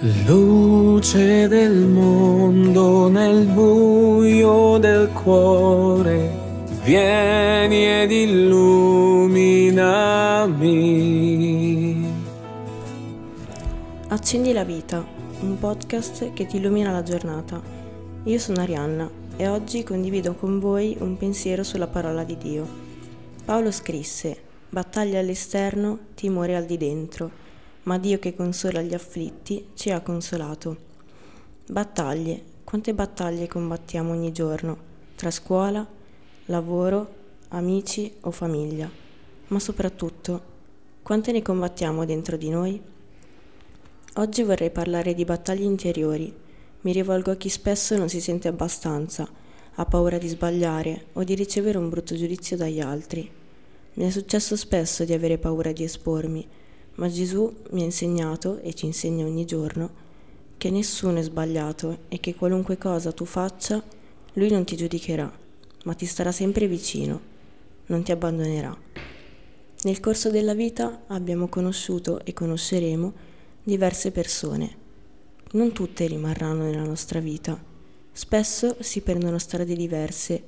Luce 0.00 1.48
del 1.48 1.74
mondo 1.74 3.08
nel 3.08 3.46
buio 3.46 4.78
del 4.78 5.08
cuore, 5.08 6.30
vieni 6.84 7.84
ed 7.84 8.12
illuminami. 8.12 9.56
Accendi 14.06 14.52
la 14.52 14.62
vita, 14.62 15.04
un 15.40 15.58
podcast 15.58 16.32
che 16.32 16.46
ti 16.46 16.58
illumina 16.58 16.92
la 16.92 17.02
giornata. 17.02 17.60
Io 18.22 18.38
sono 18.38 18.60
Arianna 18.60 19.10
e 19.36 19.48
oggi 19.48 19.82
condivido 19.82 20.34
con 20.34 20.60
voi 20.60 20.96
un 21.00 21.16
pensiero 21.16 21.64
sulla 21.64 21.88
parola 21.88 22.22
di 22.22 22.38
Dio. 22.38 22.64
Paolo 23.44 23.72
scrisse, 23.72 24.36
battaglia 24.68 25.18
all'esterno, 25.18 25.98
timore 26.14 26.54
al 26.54 26.66
di 26.66 26.76
dentro 26.76 27.46
ma 27.88 27.96
Dio 27.96 28.18
che 28.18 28.34
consola 28.34 28.82
gli 28.82 28.92
afflitti 28.92 29.68
ci 29.72 29.90
ha 29.90 30.02
consolato. 30.02 30.76
Battaglie, 31.68 32.42
quante 32.62 32.92
battaglie 32.92 33.46
combattiamo 33.46 34.12
ogni 34.12 34.30
giorno, 34.30 34.76
tra 35.16 35.30
scuola, 35.30 35.86
lavoro, 36.44 37.14
amici 37.48 38.12
o 38.20 38.30
famiglia, 38.30 38.90
ma 39.46 39.58
soprattutto, 39.58 40.42
quante 41.02 41.32
ne 41.32 41.40
combattiamo 41.40 42.04
dentro 42.04 42.36
di 42.36 42.50
noi? 42.50 42.78
Oggi 44.16 44.42
vorrei 44.42 44.70
parlare 44.70 45.14
di 45.14 45.24
battaglie 45.24 45.64
interiori. 45.64 46.30
Mi 46.82 46.92
rivolgo 46.92 47.30
a 47.30 47.36
chi 47.36 47.48
spesso 47.48 47.96
non 47.96 48.10
si 48.10 48.20
sente 48.20 48.48
abbastanza, 48.48 49.26
ha 49.76 49.84
paura 49.86 50.18
di 50.18 50.28
sbagliare 50.28 51.06
o 51.14 51.24
di 51.24 51.34
ricevere 51.34 51.78
un 51.78 51.88
brutto 51.88 52.14
giudizio 52.14 52.54
dagli 52.54 52.80
altri. 52.80 53.30
Mi 53.94 54.04
è 54.04 54.10
successo 54.10 54.56
spesso 54.56 55.06
di 55.06 55.14
avere 55.14 55.38
paura 55.38 55.72
di 55.72 55.84
espormi, 55.84 56.46
ma 56.98 57.08
Gesù 57.08 57.52
mi 57.70 57.82
ha 57.82 57.84
insegnato 57.84 58.58
e 58.58 58.74
ci 58.74 58.86
insegna 58.86 59.24
ogni 59.24 59.44
giorno 59.44 60.06
che 60.56 60.70
nessuno 60.70 61.18
è 61.18 61.22
sbagliato 61.22 62.00
e 62.08 62.18
che 62.18 62.34
qualunque 62.34 62.76
cosa 62.76 63.12
tu 63.12 63.24
faccia, 63.24 63.82
Lui 64.34 64.50
non 64.50 64.64
ti 64.64 64.76
giudicherà, 64.76 65.32
ma 65.84 65.94
ti 65.94 66.06
starà 66.06 66.32
sempre 66.32 66.66
vicino, 66.66 67.20
non 67.86 68.02
ti 68.02 68.10
abbandonerà. 68.10 68.76
Nel 69.82 70.00
corso 70.00 70.30
della 70.30 70.54
vita 70.54 71.04
abbiamo 71.06 71.46
conosciuto 71.46 72.24
e 72.24 72.32
conosceremo 72.32 73.12
diverse 73.62 74.10
persone. 74.10 74.86
Non 75.52 75.72
tutte 75.72 76.06
rimarranno 76.08 76.64
nella 76.64 76.84
nostra 76.84 77.20
vita. 77.20 77.62
Spesso 78.10 78.76
si 78.80 79.00
prendono 79.02 79.38
strade 79.38 79.76
diverse 79.76 80.42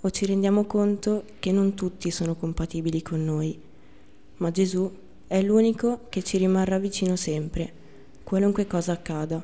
o 0.00 0.10
ci 0.10 0.24
rendiamo 0.24 0.64
conto 0.64 1.24
che 1.38 1.52
non 1.52 1.74
tutti 1.74 2.10
sono 2.10 2.34
compatibili 2.34 3.02
con 3.02 3.22
noi, 3.22 3.60
ma 4.38 4.50
Gesù 4.50 4.90
è 5.30 5.40
l'unico 5.42 6.06
che 6.08 6.24
ci 6.24 6.38
rimarrà 6.38 6.80
vicino 6.80 7.14
sempre, 7.14 7.72
qualunque 8.24 8.66
cosa 8.66 8.90
accada, 8.90 9.40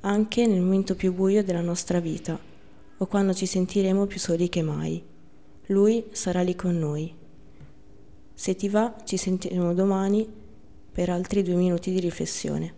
anche 0.00 0.46
nel 0.48 0.60
momento 0.60 0.96
più 0.96 1.12
buio 1.14 1.44
della 1.44 1.60
nostra 1.60 2.00
vita 2.00 2.36
o 2.96 3.06
quando 3.06 3.32
ci 3.32 3.46
sentiremo 3.46 4.06
più 4.06 4.18
soli 4.18 4.48
che 4.48 4.62
mai. 4.62 5.00
Lui 5.66 6.06
sarà 6.10 6.42
lì 6.42 6.56
con 6.56 6.76
noi. 6.76 7.14
Se 8.34 8.56
ti 8.56 8.68
va, 8.68 8.96
ci 9.04 9.16
sentiremo 9.16 9.72
domani 9.74 10.28
per 10.90 11.08
altri 11.08 11.44
due 11.44 11.54
minuti 11.54 11.92
di 11.92 12.00
riflessione. 12.00 12.74